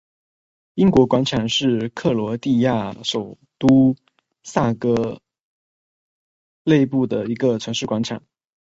[0.73, 3.95] 英国广场是克罗地亚首都
[4.41, 5.21] 萨格
[6.63, 8.23] 勒布的一个城市广场。